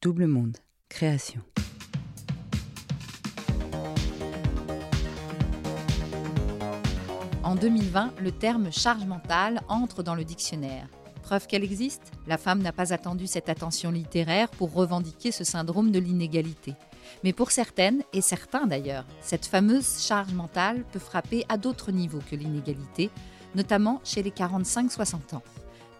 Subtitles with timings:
[0.00, 0.58] Double Monde,
[0.88, 1.40] création.
[7.42, 10.86] En 2020, le terme charge mentale entre dans le dictionnaire.
[11.24, 15.90] Preuve qu'elle existe, la femme n'a pas attendu cette attention littéraire pour revendiquer ce syndrome
[15.90, 16.76] de l'inégalité.
[17.24, 22.22] Mais pour certaines, et certains d'ailleurs, cette fameuse charge mentale peut frapper à d'autres niveaux
[22.30, 23.10] que l'inégalité,
[23.56, 25.42] notamment chez les 45-60 ans.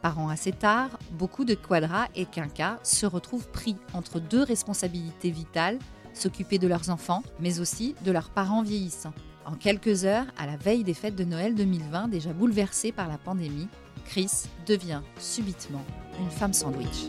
[0.03, 5.79] Parents assez tard, beaucoup de quadras et quinquas se retrouvent pris entre deux responsabilités vitales,
[6.15, 9.15] s'occuper de leurs enfants, mais aussi de leurs parents vieillissants.
[9.45, 13.19] En quelques heures, à la veille des fêtes de Noël 2020, déjà bouleversée par la
[13.19, 13.69] pandémie,
[14.05, 14.30] Chris
[14.66, 15.84] devient subitement
[16.20, 17.06] une femme sandwich.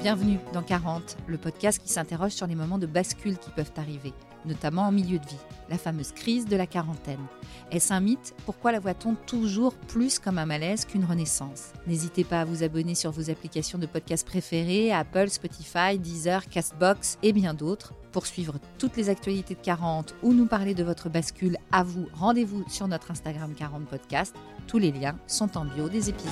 [0.00, 4.14] Bienvenue dans 40, le podcast qui s'interroge sur les moments de bascule qui peuvent arriver,
[4.46, 5.36] notamment en milieu de vie,
[5.70, 7.24] la fameuse crise de la quarantaine.
[7.70, 8.04] Est-ce un
[8.44, 11.72] Pourquoi la voit-on toujours plus comme un malaise qu'une renaissance?
[11.86, 17.18] N'hésitez pas à vous abonner sur vos applications de podcast préférées, Apple, Spotify, Deezer, Castbox
[17.22, 17.94] et bien d'autres.
[18.12, 22.06] Pour suivre toutes les actualités de 40 ou nous parler de votre bascule à vous,
[22.12, 24.36] rendez-vous sur notre Instagram 40 Podcast.
[24.68, 26.30] Tous les liens sont en bio des épisodes.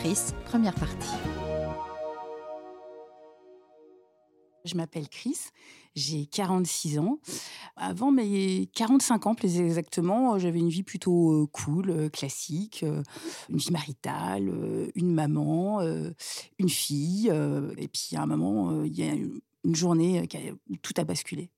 [0.00, 1.45] Chris, première partie.
[4.66, 5.38] Je m'appelle Chris,
[5.94, 7.18] j'ai 46 ans.
[7.76, 13.02] Avant mes 45 ans, plus exactement, j'avais une vie plutôt euh, cool, euh, classique, euh,
[13.48, 14.52] une vie maritale,
[14.94, 15.80] une maman,
[16.58, 17.32] une fille.
[17.78, 20.28] Et puis à un moment, il y a une journée
[20.68, 21.50] où tout a basculé.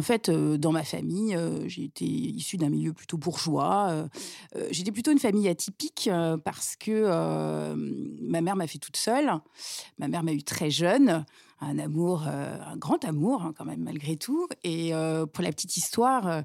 [0.00, 4.08] En fait, dans ma famille, j'ai été issue d'un milieu plutôt bourgeois.
[4.70, 6.08] J'étais plutôt une famille atypique
[6.42, 7.74] parce que
[8.22, 9.30] ma mère m'a fait toute seule.
[9.98, 11.26] Ma mère m'a eu très jeune
[11.60, 14.46] un amour, un grand amour hein, quand même malgré tout.
[14.64, 14.92] Et
[15.32, 16.42] pour la petite histoire,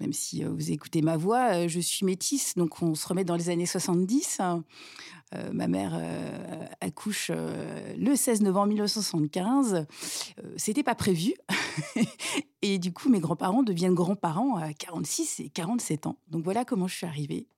[0.00, 3.50] même si vous écoutez ma voix, je suis métisse, donc on se remet dans les
[3.50, 4.40] années 70.
[5.52, 5.98] ma mère
[6.80, 9.86] accouche le 16 novembre 1975.
[10.56, 11.34] C'était pas prévu.
[12.62, 16.18] et du coup, mes grands-parents deviennent grands-parents à 46 et 47 ans.
[16.28, 17.48] Donc voilà comment je suis arrivée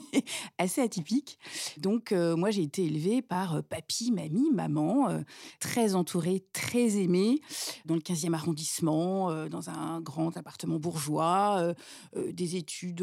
[0.58, 1.38] assez atypique.
[1.78, 5.20] Donc, euh, moi, j'ai été élevée par euh, papy, mamie, maman, euh,
[5.60, 7.40] très entourée, très aimée,
[7.84, 11.74] dans le 15e arrondissement, dans un grand appartement bourgeois,
[12.14, 13.00] des études,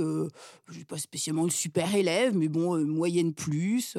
[0.67, 3.97] je ne pas spécialement une super élève, mais bon, moyenne plus.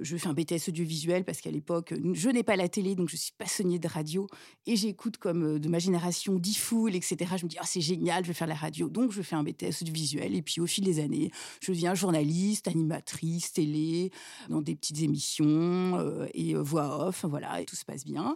[0.00, 3.16] je fais un BTS audiovisuel parce qu'à l'époque, je n'ai pas la télé, donc je
[3.16, 4.26] suis passionnée de radio
[4.66, 7.16] et j'écoute comme de ma génération D-Fool, etc.
[7.36, 8.88] Je me dis, ah, c'est génial, je vais faire la radio.
[8.88, 11.30] Donc, je fais un BTS audiovisuel et puis au fil des années,
[11.60, 14.10] je deviens journaliste, animatrice, télé,
[14.48, 18.34] dans des petites émissions euh, et euh, voix off, voilà, et tout se passe bien.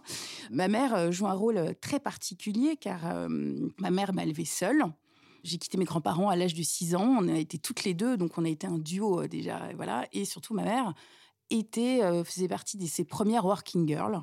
[0.51, 2.99] Ma mère euh, joue un rôle très particulier car
[3.79, 4.83] ma mère m'a élevée seule.
[5.43, 7.17] J'ai quitté mes grands-parents à l'âge de 6 ans.
[7.19, 10.07] On a été toutes les deux, donc on a été un duo déjà, voilà.
[10.13, 10.93] Et surtout, ma mère
[11.49, 14.21] était, faisait partie de ses premières working girls,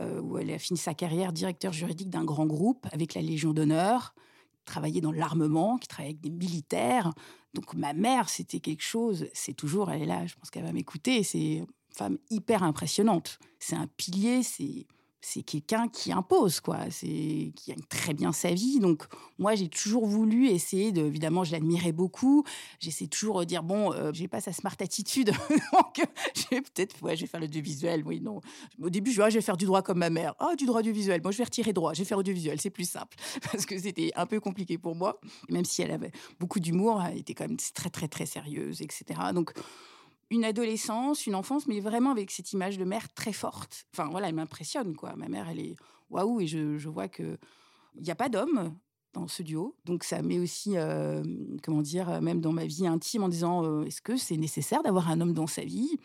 [0.00, 4.14] où elle a fini sa carrière directeur juridique d'un grand groupe avec la Légion d'honneur
[4.70, 7.12] travaillait dans l'armement, qui travaillait avec des militaires.
[7.54, 10.72] Donc ma mère, c'était quelque chose, c'est toujours, elle est là, je pense qu'elle va
[10.72, 13.38] m'écouter, c'est une femme hyper impressionnante.
[13.58, 14.86] C'est un pilier, c'est
[15.20, 16.78] c'est quelqu'un qui impose, quoi.
[16.90, 18.80] C'est qui gagne très bien sa vie.
[18.80, 19.04] Donc
[19.38, 21.02] moi, j'ai toujours voulu essayer de.
[21.02, 22.44] Évidemment, je l'admirais beaucoup.
[22.78, 25.26] J'essaie toujours de dire bon, euh, j'ai pas sa smart attitude,
[25.72, 28.02] donc je vais peut-être, ouais, je vais faire l'audiovisuel.
[28.06, 28.40] Oui, non.
[28.80, 30.34] Au début, je, je vais faire du droit comme ma mère.
[30.38, 31.20] Ah, du droit audiovisuel.
[31.22, 31.92] Moi, je vais retirer droit.
[31.92, 32.60] Je vais faire audiovisuel.
[32.60, 33.16] C'est plus simple
[33.52, 35.20] parce que c'était un peu compliqué pour moi.
[35.48, 39.20] Même si elle avait beaucoup d'humour, elle était quand même très, très, très sérieuse, etc.
[39.34, 39.52] Donc
[40.30, 43.86] une adolescence, une enfance, mais vraiment avec cette image de mère très forte.
[43.92, 45.14] Enfin, voilà, elle m'impressionne, quoi.
[45.16, 45.76] Ma mère, elle est
[46.08, 47.36] waouh, et je, vois que
[47.96, 48.74] il n'y a pas d'homme
[49.12, 49.76] dans ce duo.
[49.84, 51.22] Donc ça met aussi, euh,
[51.64, 55.10] comment dire, même dans ma vie intime en disant, euh, est-ce que c'est nécessaire d'avoir
[55.10, 55.98] un homme dans sa vie?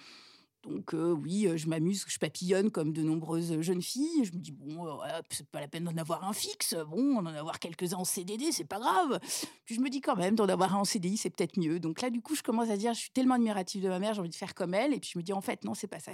[0.67, 4.25] Donc euh, oui, euh, je m'amuse, je papillonne comme de nombreuses jeunes filles.
[4.25, 6.75] Je me dis bon, euh, c'est pas la peine d'en avoir un fixe.
[6.89, 9.19] Bon, en avoir quelques-uns en CDD, c'est pas grave.
[9.65, 11.79] Puis je me dis quand même d'en avoir un en CDI, c'est peut-être mieux.
[11.79, 14.13] Donc là, du coup, je commence à dire, je suis tellement admirative de ma mère,
[14.13, 14.93] j'ai envie de faire comme elle.
[14.93, 16.11] Et puis je me dis en fait, non, c'est pas ça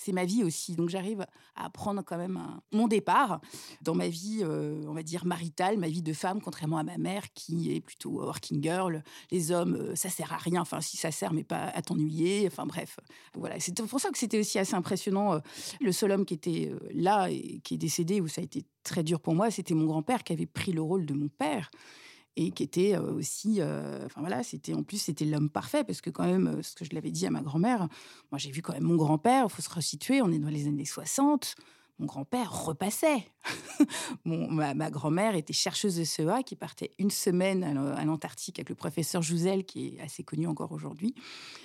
[0.00, 0.76] c'est ma vie aussi.
[0.76, 2.40] Donc j'arrive à prendre quand même
[2.72, 3.40] mon départ
[3.82, 6.96] dans ma vie, euh, on va dire, maritale, ma vie de femme, contrairement à ma
[6.96, 9.04] mère qui est plutôt working girl.
[9.30, 10.62] Les hommes, euh, ça sert à rien.
[10.62, 12.46] Enfin, si ça sert, mais pas à t'ennuyer.
[12.46, 12.98] Enfin bref.
[13.34, 13.60] Voilà.
[13.60, 15.34] C'est pour ça que c'était aussi assez impressionnant.
[15.34, 15.38] Euh,
[15.80, 19.02] le seul homme qui était là et qui est décédé, où ça a été très
[19.02, 21.70] dur pour moi, c'était mon grand-père qui avait pris le rôle de mon père
[22.36, 23.60] et qui était aussi,
[24.04, 26.94] enfin voilà, c'était en plus c'était l'homme parfait parce que quand même, ce que je
[26.94, 27.88] l'avais dit à ma grand-mère,
[28.30, 30.66] moi j'ai vu quand même mon grand-père, il faut se resituer, on est dans les
[30.66, 31.56] années 60.
[31.98, 33.26] mon grand-père repassait.
[34.24, 39.22] ma, grand-mère était chercheuse de CEA qui partait une semaine à l'Antarctique avec le professeur
[39.22, 41.14] Jouzel, qui est assez connu encore aujourd'hui.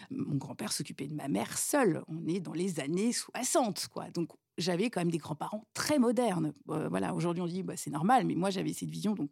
[0.10, 2.04] Mon grand-père s'occupait de ma mère seul.
[2.08, 4.10] On est dans les années 60, quoi.
[4.10, 6.54] Donc, j'avais quand même des grands-parents très modernes.
[6.70, 9.14] Euh, voilà, aujourd'hui on dit bah, c'est normal, mais moi j'avais cette vision.
[9.14, 9.30] Donc,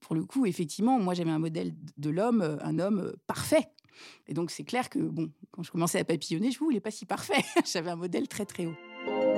[0.00, 3.68] pour le coup, effectivement, moi j'avais un modèle de l'homme, euh, un homme euh, parfait.
[4.28, 6.90] Et donc c'est clair que bon, quand je commençais à papillonner, je vous, il pas
[6.90, 7.44] si parfait.
[7.72, 9.37] j'avais un modèle très très haut.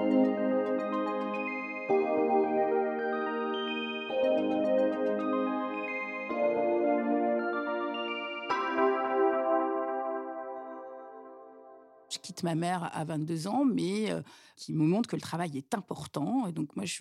[12.43, 14.21] Ma mère à 22 ans, mais euh,
[14.57, 16.47] qui me montre que le travail est important.
[16.47, 16.93] Et donc moi, je,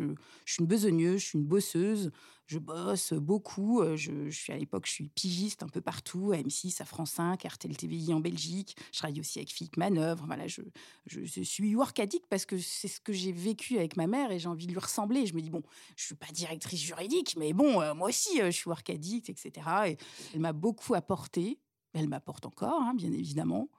[0.45, 2.11] suis une besogneuse, je suis une bosseuse,
[2.47, 3.81] je bosse beaucoup.
[3.81, 7.11] Euh, je, suis à l'époque, je suis pigiste un peu partout, à M6, à France
[7.11, 8.75] 5, RTL TVI en Belgique.
[8.91, 10.25] Je travaille aussi avec Philippe Manœuvre.
[10.25, 10.61] Voilà, je,
[11.05, 14.47] je, suis workadique parce que c'est ce que j'ai vécu avec ma mère et j'ai
[14.49, 15.25] envie de lui ressembler.
[15.25, 15.63] Je me dis, bon,
[15.95, 19.51] je suis pas directrice juridique, mais bon, euh, moi aussi, je suis workadique, etc.
[19.87, 19.97] Et
[20.33, 21.59] elle m'a beaucoup apporté.
[21.93, 23.69] Elle m'apporte encore, hein, bien évidemment.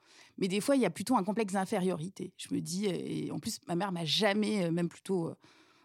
[0.40, 2.32] Mais des fois, il y a plutôt un complexe d'infériorité.
[2.38, 5.36] Je me dis, et en plus, ma mère m'a jamais, euh, même plutôt euh,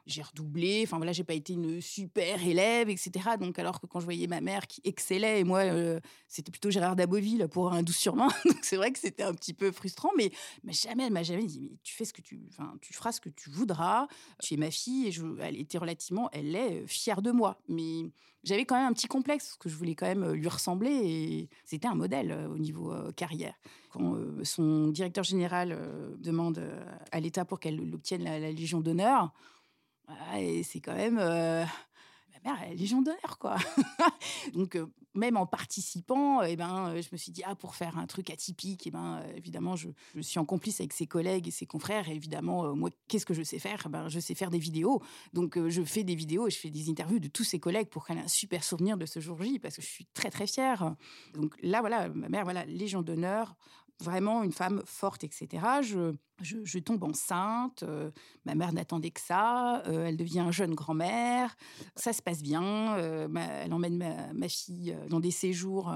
[0.06, 0.82] j'ai redoublé.
[0.86, 3.12] Enfin voilà, j'ai pas été une super élève, etc.
[3.40, 6.70] Donc alors que quand je voyais ma mère qui excellait et moi, euh, c'était plutôt
[6.70, 8.28] Gérard Daboville pour un douce sur main.
[8.46, 10.32] Donc c'est vrai que c'était un petit peu frustrant, mais,
[10.64, 13.12] mais jamais, elle m'a jamais dit, mais tu fais ce que tu, enfin, tu feras
[13.12, 14.08] ce que tu voudras.
[14.42, 17.58] Tu es ma fille et elle était relativement, elle est euh, fière de moi.
[17.68, 18.12] Mais
[18.44, 20.92] j'avais quand même un petit complexe parce que je voulais quand même euh, lui ressembler
[20.92, 23.56] et c'était un modèle au niveau carrière.
[23.90, 25.78] Quand son directeur général
[26.18, 26.62] demande
[27.14, 29.32] à l'État pour qu'elle obtienne la Légion d'honneur,
[30.38, 31.18] et c'est quand même.
[31.20, 31.64] Euh,
[32.34, 33.58] ma mère, elle Légion d'honneur, quoi.
[34.54, 37.98] Donc, euh, même en participant, eh ben, euh, je me suis dit, ah, pour faire
[37.98, 41.52] un truc atypique, eh ben, évidemment, je, je, suis en complice avec ses collègues et
[41.52, 42.10] ses confrères.
[42.10, 43.84] Et évidemment, moi, qu'est-ce que je sais faire?
[43.86, 45.02] Eh ben, Je sais faire des vidéos.
[45.34, 48.06] Donc, je fais des vidéos et je fais des interviews de tous ses collègues pour
[48.06, 50.48] qu'elle ait un super souvenir de ce jour J, parce que je suis très, très
[50.48, 50.96] fière.
[51.34, 53.56] Donc, là, voilà, ma mère, voilà, Légion d'honneur,
[54.02, 55.64] vraiment une femme forte, etc.
[55.82, 58.12] Je, je, tombe enceinte, euh,
[58.46, 61.56] ma mère n'attendait que ça, euh, elle devient jeune grand-mère,
[61.96, 63.28] ça se passe bien, euh,
[63.64, 65.94] elle emmène ma, fille dans des séjours,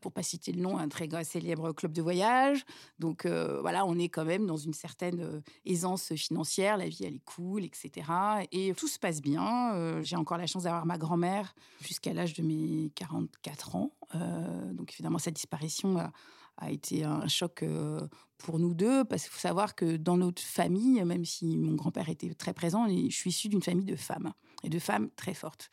[0.00, 2.64] pour pas citer le nom, un très célèbre club de voyage.
[2.98, 7.24] Donc voilà, on est quand même dans une certaine aisance financière, la vie elle est
[7.24, 8.10] cool, etc.
[8.52, 10.02] Et tout se passe bien.
[10.02, 13.92] J'ai encore la chance d'avoir ma grand-mère jusqu'à l'âge de mes 44 ans.
[14.72, 15.98] donc évidemment, sa disparition
[16.56, 18.06] a été un choc euh,
[18.38, 22.08] pour nous deux, parce qu'il faut savoir que dans notre famille, même si mon grand-père
[22.08, 24.32] était très présent, je suis issue d'une famille de femmes,
[24.62, 25.70] et de femmes très fortes.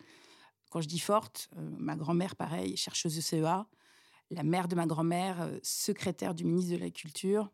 [0.69, 3.67] Quand je dis forte, euh, ma grand-mère, pareil, chercheuse de CEA,
[4.31, 7.51] la mère de ma grand-mère, euh, secrétaire du ministre de la Culture,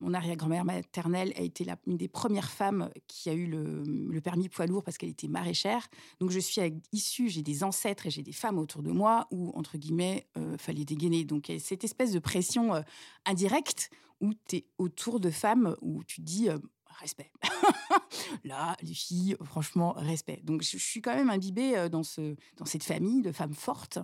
[0.00, 4.66] mon arrière-grand-mère maternelle a été une des premières femmes qui a eu le, permis poids
[4.66, 5.88] lourd parce qu'elle était maraîchère.
[6.18, 6.60] Donc je suis
[6.92, 10.56] issue, j'ai des ancêtres et j'ai des femmes autour de moi où, entre guillemets, euh,
[10.58, 11.24] fallait dégainer.
[11.24, 12.80] Donc cette espèce de pression euh,
[13.26, 16.58] indirecte où tu es autour de femmes où tu dis euh,
[16.98, 17.30] respect.
[18.44, 20.40] Là, les filles, franchement, respect.
[20.44, 23.98] Donc je, suis quand même imbibée ce, dans cette famille de femmes fortes.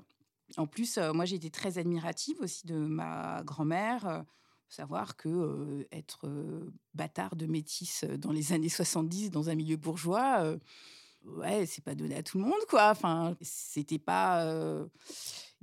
[0.57, 4.25] En plus, moi j'ai été très admirative aussi de ma grand-mère
[4.69, 6.29] savoir que être
[6.95, 10.57] bâtard de métis dans les années 70 dans un milieu bourgeois,
[11.25, 12.91] ouais, c'est pas donné à tout le monde, quoi.
[12.91, 14.45] Enfin, c'était pas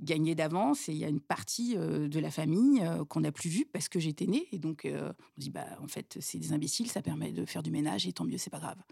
[0.00, 0.88] gagné d'avance.
[0.88, 4.00] Et il y a une partie de la famille qu'on n'a plus vue parce que
[4.00, 4.48] j'étais née.
[4.52, 7.70] Et donc, on dit, bah, en fait, c'est des imbéciles, ça permet de faire du
[7.70, 8.82] ménage et tant mieux, c'est pas grave.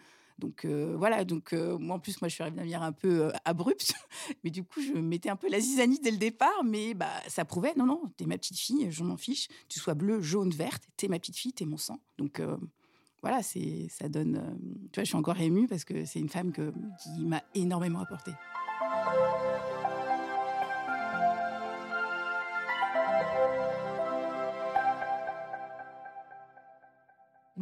[0.42, 3.26] Donc euh, voilà, donc euh, moi en plus, moi je suis arrivée de un peu
[3.26, 3.94] euh, abrupte,
[4.44, 7.44] mais du coup je mettais un peu la zizanie dès le départ, mais bah ça
[7.44, 10.82] prouvait, non, non, t'es ma petite fille, je m'en fiche, tu sois bleue, jaune, verte,
[10.96, 12.00] t'es ma petite fille, t'es mon sang.
[12.18, 12.42] Donc
[13.22, 14.58] voilà, c'est ça donne.
[14.90, 18.32] tu vois, je suis encore émue parce que c'est une femme qui m'a énormément apporté.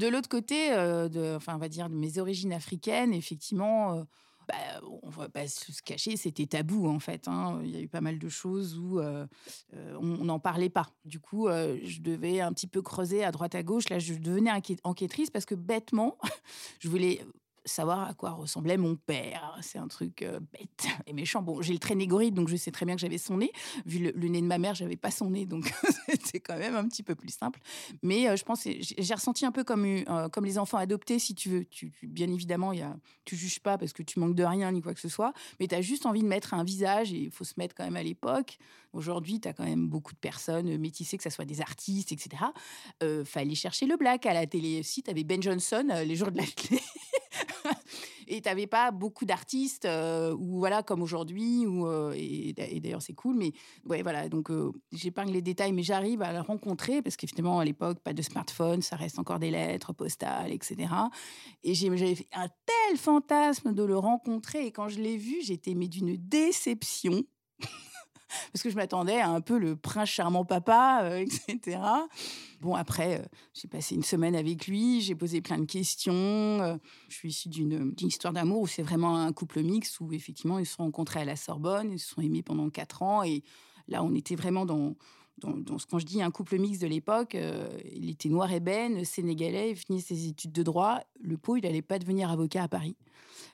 [0.00, 4.02] De l'autre côté, euh, de, enfin, on va dire de mes origines africaines, effectivement, euh,
[4.48, 4.54] bah,
[5.02, 7.28] on va pas se cacher, c'était tabou en fait.
[7.28, 7.60] Hein.
[7.64, 9.26] Il y a eu pas mal de choses où euh,
[9.74, 10.88] on n'en parlait pas.
[11.04, 13.90] Du coup, je devais un petit peu creuser à droite à gauche.
[13.90, 14.50] Là, je devenais
[14.84, 16.16] enquêtrice parce que bêtement,
[16.80, 17.20] je voulais
[17.64, 19.56] savoir à quoi ressemblait mon père.
[19.62, 21.42] C'est un truc euh, bête et méchant.
[21.42, 23.52] Bon, j'ai le trait négoride, donc je sais très bien que j'avais son nez.
[23.86, 25.72] Vu le, nez de ma mère, j'avais pas son nez, donc
[26.08, 27.60] c'était quand même un petit peu plus simple.
[28.02, 31.34] Mais euh, je pense, j'ai ressenti un peu comme, euh, comme les enfants adoptés, si
[31.34, 31.66] tu veux.
[32.02, 34.94] Bien évidemment, y a, tu juges pas parce que tu manques de rien ni quoi
[34.94, 37.44] que ce soit, mais tu as juste envie de mettre un visage et il faut
[37.44, 38.58] se mettre quand même à l'époque.
[38.92, 42.42] Aujourd'hui, tu as quand même beaucoup de personnes métissées, que ce soit des artistes, etc.
[43.24, 44.82] fallait chercher le black à la télé.
[44.82, 46.80] Si tu avais Ben Johnson, les jours de la clé.
[48.32, 53.12] Et t'avais pas beaucoup d'artistes, euh, ou voilà, comme aujourd'hui, ou euh, et, d'ailleurs c'est
[53.12, 53.52] cool, mais
[53.84, 54.28] ouais, voilà.
[54.28, 58.12] Donc euh, j'épargne les détails, mais j'arrive à la rencontrer parce qu'effectivement à l'époque pas
[58.12, 60.76] de smartphone, ça reste encore des lettres postales, etc.
[61.64, 65.88] Et j'avais un tel fantasme de le rencontrer, et quand je l'ai vu, j'étais mais
[65.88, 67.24] d'une déception.
[68.52, 71.80] Parce que je m'attendais à un peu le prince charmant papa, euh, etc.
[72.60, 76.12] Bon, après, euh, j'ai passé une semaine avec lui, j'ai posé plein de questions.
[76.12, 76.76] euh,
[77.08, 80.66] je suis issue d'une histoire d'amour où c'est vraiment un couple mixte, où effectivement, ils
[80.66, 83.22] se sont rencontrés à la Sorbonne, ils se sont aimés pendant quatre ans.
[83.22, 83.42] Et
[83.88, 84.94] là, on était vraiment dans,
[85.42, 87.36] ce quand je dis un couple mixte de l'époque.
[87.94, 91.00] il était noir ébène, sénégalais, il finissait ses études de droit.
[91.20, 92.96] Le pot, il n'allait pas devenir avocat à Paris.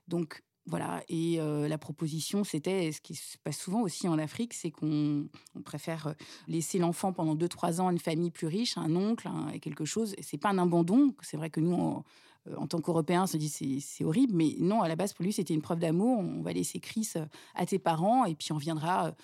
[0.09, 4.71] Donc, voilà, et la proposition, c'était, ce qui se passe souvent aussi en Afrique, c'est
[4.73, 6.15] qu'on on préfère
[6.49, 10.15] laisser l'enfant pendant 2-3 ans à une famille plus riche, un oncle, un- quelque chose.
[10.21, 11.15] C'est pas un abandon.
[11.23, 12.03] C'est vrai que nous,
[12.57, 15.25] en, tant qu'Européens, on se dit c'est c'est horrible, mais non, à la base, pour
[15.25, 16.19] lui, c'était une preuve d'amour.
[16.19, 17.13] On va laisser Chris
[17.55, 19.15] à tes parents et puis on viendra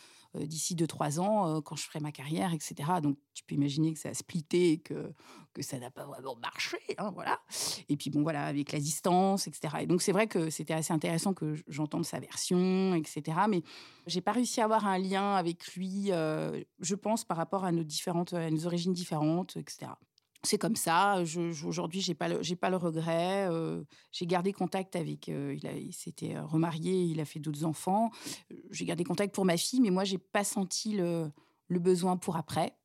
[0.41, 2.75] d'ici 2-3 ans euh, quand je ferai ma carrière, etc.
[3.03, 5.13] Donc, tu peux imaginer que ça a splitté, que,
[5.53, 6.79] que ça n'a pas vraiment marché.
[6.99, 7.41] hein, voilà.
[7.89, 9.79] Et puis, bon, voilà, avec la distance, etc.
[9.81, 13.39] Et donc, c'est vrai que c'était assez intéressant que j'entende sa version, etc.
[13.49, 13.63] Mais
[14.07, 17.73] j'ai pas réussi à avoir un lien avec lui, euh, je pense, par rapport à
[17.73, 19.93] nos différentes, à nos origines différentes, etc.
[20.45, 21.25] C'est comme ça.
[21.25, 23.47] Je, je- Aujourd'hui, j'ai pas le, pas le regret.
[23.51, 25.29] euh, j'ai gardé contact avec.
[25.29, 28.11] euh, il, il s'était euh, remarié, il a fait d'autres enfants.
[28.71, 31.31] J'ai gardé contact pour ma fille, mais moi, j'ai pas senti le,
[31.69, 32.77] besoin pour après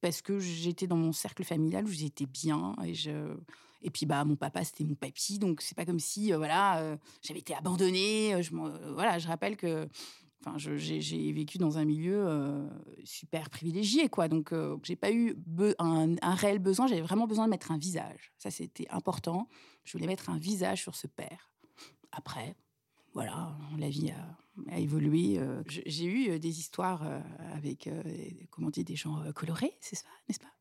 [0.00, 3.36] parce que j'étais dans mon cercle familial où j'étais bien et je
[3.82, 7.38] et puis bah mon papa c'était mon papy donc c'est pas comme si voilà j'avais
[7.38, 9.88] été abandonnée je euh, voilà je rappelle que
[10.44, 12.68] enfin j'ai vécu dans un milieu euh,
[13.04, 15.36] super privilégié quoi donc euh, j'ai pas eu
[15.78, 19.48] un, réel besoin j'avais vraiment besoin de mettre un visage ça c'était important
[19.84, 21.50] je voulais mettre un visage sur ce père
[22.10, 22.56] après
[23.14, 25.38] voilà, la vie a, évolué.
[25.38, 27.02] euh, J'ai eu euh, des histoires
[27.52, 27.90] avec,
[28.50, 30.52] comment on dit, des gens colorés, c'est ça, n'est-ce pas?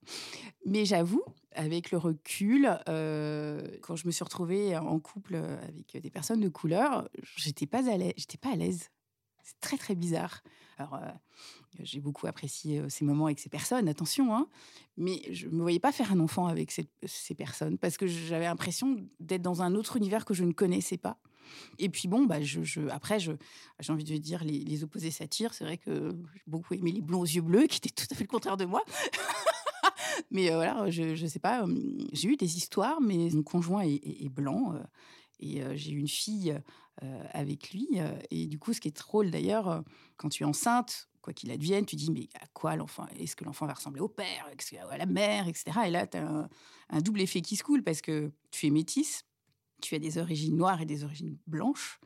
[0.65, 1.23] Mais j'avoue,
[1.53, 7.07] avec le recul, quand je me suis retrouvée en couple avec des personnes de couleur,
[7.38, 7.81] j'étais pas.
[8.17, 8.89] J'étais pas à l'aise.
[9.43, 10.41] C'est très très bizarre.
[10.77, 11.12] Alors, euh,
[11.79, 14.48] j'ai beaucoup apprécié euh, ces moments avec ces personnes, attention, hein,
[14.98, 18.98] mais je me voyais pas faire un enfant avec ces, personnes parce que j'avais l'impression
[19.19, 21.17] d'être dans un autre univers que je ne connaissais pas.
[21.79, 22.38] Et puis bon, bah,
[22.91, 23.38] après, j'ai
[23.89, 25.53] envie de dire, les, opposés s'attirent.
[25.53, 28.15] C'est vrai que j'ai beaucoup aimé les blonds aux yeux bleus, qui étaient tout à
[28.15, 28.83] fait le contraire de moi.
[30.31, 31.65] mais euh, voilà, je, je sais pas,
[32.13, 34.75] j'ai eu des histoires, mais mon conjoint est, blanc.
[35.39, 36.55] et j'ai une fille
[37.03, 37.88] euh, avec lui.
[37.96, 39.81] euh, et du coup, ce qui est drôle d'ailleurs, euh,
[40.17, 43.43] quand tu es enceinte, quoi qu'il advienne, tu dis, mais à quoi l'enfant Est-ce que
[43.43, 44.48] l'enfant va ressembler au père
[44.89, 45.72] à la mère Etc.
[45.86, 46.50] Et là, tu as un,
[46.89, 49.24] un double effet qui se coule parce que tu es métisse,
[49.81, 52.00] tu as des origines noires et des origines blanches.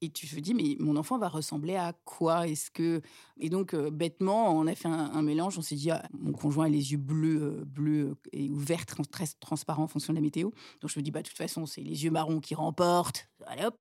[0.00, 2.46] Et tu te dis, mais mon enfant va ressembler à quoi?
[2.46, 3.02] Est-ce que?
[3.38, 5.58] Et donc bêtement, on a fait un, mélange.
[5.58, 9.84] On s'est dit, ah, mon conjoint a les yeux bleus, bleus et ouverts, très transparents
[9.84, 10.50] en fonction de la météo.
[10.80, 13.28] Donc je me dis, bah de toute façon, c'est les yeux marrons qui remportent.
[13.46, 13.76] Allez hop.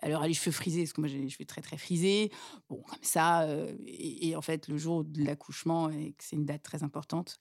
[0.00, 2.32] Alors les cheveux frisés, parce que moi j'ai les cheveux très très frisés.
[2.68, 3.46] Bon, comme ça.
[3.86, 7.38] et, en fait, le jour de l'accouchement, c'est une date très importante,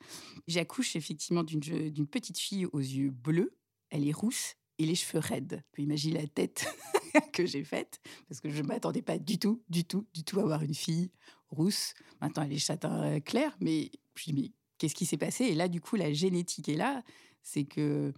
[0.48, 3.55] j'accouche effectivement d'une petite fille aux yeux bleus.
[3.89, 5.63] Elle est rousse et les cheveux raides.
[5.65, 6.67] Tu peux imaginer la tête
[7.33, 10.39] que j'ai faite, parce que je ne m'attendais pas du tout, du tout, du tout
[10.39, 11.11] à avoir une fille
[11.49, 11.93] rousse.
[12.21, 15.45] Maintenant, elle est châtain euh, clair, mais je me dis, mais qu'est-ce qui s'est passé?
[15.45, 17.03] Et là, du coup, la génétique est là.
[17.41, 18.13] C'est que,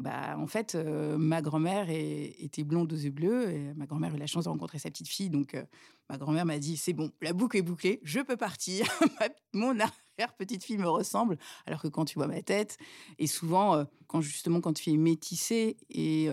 [0.00, 4.16] bah, en fait, euh, ma grand-mère était blonde aux yeux bleus, et ma grand-mère a
[4.16, 5.64] eu la chance de rencontrer sa petite fille, donc euh,
[6.08, 8.86] ma grand-mère m'a dit, c'est bon, la boucle est bouclée, je peux partir.
[9.52, 12.78] Mon arrière-petite fille me ressemble, alors que quand tu vois ma tête,
[13.18, 16.28] et souvent, quand justement, quand tu es métissée, et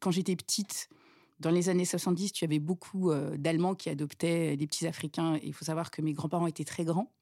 [0.00, 0.88] quand j'étais petite,
[1.40, 5.38] dans les années 70, tu avais beaucoup euh, d'Allemands qui adoptaient des petits Africains.
[5.42, 7.12] Il faut savoir que mes grands-parents étaient très grands.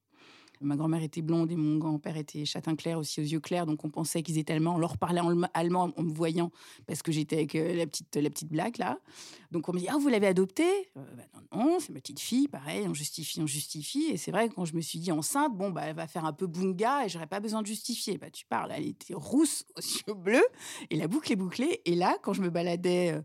[0.63, 3.67] Ma grand-mère était blonde et mon grand-père était châtain clair, aussi aux yeux clairs.
[3.67, 4.77] Donc on pensait qu'ils étaient allemands.
[4.77, 6.51] On leur parlait en allem- allemand en me voyant
[6.87, 8.99] parce que j'étais avec euh, la, petite, la petite blague là.
[9.51, 10.65] Donc on me dit Ah, vous l'avez adoptée?
[10.97, 12.49] Euh, bah, Non, non, c'est ma petite fille.
[12.49, 14.07] Pareil, on justifie, on justifie.
[14.11, 16.25] Et c'est vrai que quand je me suis dit enceinte, bon, bah, elle va faire
[16.25, 18.17] un peu bunga et j'aurais pas besoin de justifier.
[18.17, 20.47] Bah, tu parles, elle était rousse aux yeux bleus
[20.89, 21.83] et la boucle est bouclée.
[21.85, 23.13] Et là, quand je me baladais.
[23.13, 23.21] euh,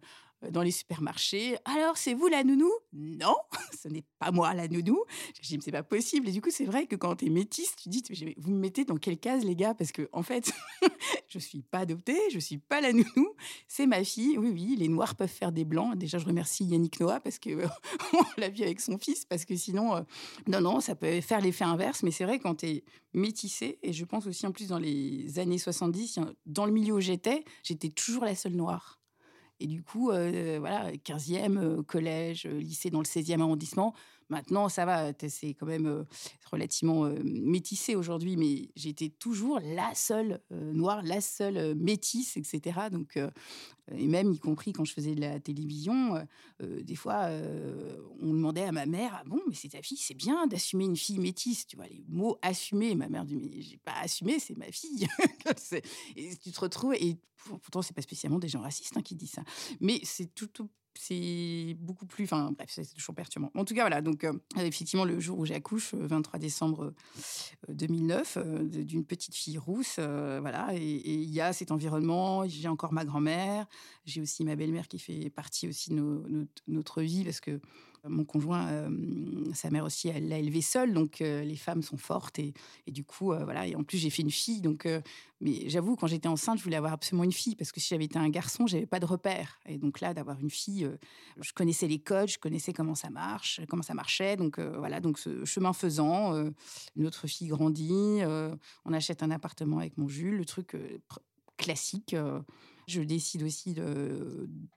[0.49, 1.57] dans les supermarchés.
[1.65, 2.71] Alors, c'est vous la nounou?
[2.93, 3.35] Non,
[3.81, 5.03] ce n'est pas moi la nounou.
[5.41, 6.29] Je dis, mais c'est pas possible.
[6.29, 8.03] Et du coup, c'est vrai que quand tu es métisse, tu dis,
[8.37, 9.73] vous me mettez dans quelle case, les gars?
[9.73, 10.51] Parce que, en fait,
[11.27, 13.29] je suis pas adoptée, je suis pas la nounou,
[13.67, 14.37] c'est ma fille.
[14.37, 15.95] Oui, oui, les noirs peuvent faire des blancs.
[15.97, 17.65] Déjà, je remercie Yannick Noah parce que
[18.13, 20.01] on l'a vu avec son fils, parce que sinon, euh,
[20.47, 22.03] non, non, ça peut faire l'effet inverse.
[22.03, 22.83] Mais c'est vrai, quand tu es
[23.13, 27.01] métissée, et je pense aussi en plus dans les années 70, dans le milieu où
[27.01, 29.00] j'étais, j'étais toujours la seule noire.
[29.61, 33.93] Et du coup, voilà, 15e, collège, lycée dans le 16e arrondissement.
[34.31, 36.05] Maintenant, ça va, c'est quand même
[36.51, 42.79] relativement métissé aujourd'hui, mais j'étais toujours la seule noire, la seule métisse, etc.
[42.91, 43.19] Donc,
[43.93, 46.25] et même y compris quand je faisais de la télévision,
[46.61, 47.29] des fois,
[48.21, 50.95] on demandait à ma mère ah bon, mais c'est ta fille, c'est bien d'assumer une
[50.95, 52.95] fille métisse, tu vois les mots assumer.
[52.95, 55.07] Ma mère dit mais j'ai pas assumé, c'est ma fille.
[56.15, 59.31] et tu te retrouves et pourtant c'est pas spécialement des gens racistes hein, qui disent
[59.31, 59.43] ça,
[59.79, 62.25] mais c'est tout c'est beaucoup plus.
[62.25, 63.51] Enfin, bref, c'est toujours perturbant.
[63.55, 64.01] En tout cas, voilà.
[64.01, 66.93] Donc, euh, effectivement, le jour où j'accouche, 23 euh, décembre
[67.69, 70.69] 2009, euh, d'une petite fille rousse, voilà.
[70.75, 72.47] Et il y a cet environnement.
[72.47, 73.67] J'ai encore ma grand-mère.
[74.05, 77.59] J'ai aussi ma belle-mère qui fait partie aussi de notre vie parce que
[78.07, 78.89] mon conjoint, euh,
[79.53, 82.53] sa mère aussi, elle l'a élevé seule, donc euh, les femmes sont fortes et,
[82.87, 83.67] du coup, euh, voilà.
[83.67, 84.87] Et en plus, j'ai fait une fille, donc.
[85.39, 88.05] mais j'avoue, quand j'étais enceinte, je voulais avoir absolument une fille parce que si j'avais
[88.05, 89.59] été un garçon, j'avais pas de repère.
[89.67, 90.89] Et donc là, d'avoir une fille,
[91.39, 94.35] je connaissais les codes, je connaissais comment ça marche, comment ça marchait.
[94.35, 96.33] Donc voilà, donc ce chemin faisant,
[96.95, 98.21] notre fille grandit,
[98.85, 100.75] on achète un appartement avec mon Jules, le truc
[101.57, 102.15] classique.
[102.91, 103.75] Je décide aussi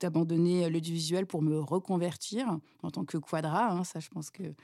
[0.00, 3.70] d'abandonner l'audiovisuel pour me reconvertir en tant que quadra.
[3.70, 4.54] Hein, ça, je pense que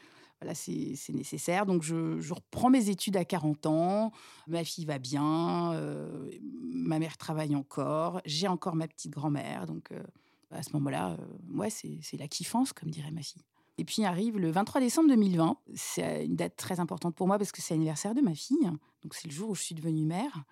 [0.40, 1.66] voilà, c'est nécessaire.
[1.66, 4.12] Donc, je, reprends mes études à 40 ans.
[4.47, 5.75] Ma fille va bien.
[5.75, 8.23] Euh, ma mère travaille encore.
[8.25, 9.66] J'ai encore ma petite grand-mère.
[9.66, 10.02] Donc, euh,
[10.50, 13.42] à ce moment-là, euh, c'est la kiffance, comme dirait ma fille.
[13.80, 15.56] Et puis arrive le 23 décembre 2020.
[15.75, 18.70] C'est une date très importante pour moi parce que c'est l'anniversaire de ma fille.
[19.02, 20.44] Donc c'est le jour où je suis devenue mère.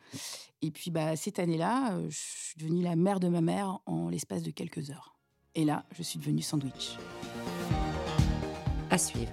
[0.63, 4.09] Et puis bah, cette année-là, euh, je suis devenue la mère de ma mère en
[4.09, 5.19] l'espace de quelques heures.
[5.55, 6.97] Et là, je suis devenue sandwich.
[8.89, 9.33] À suivre.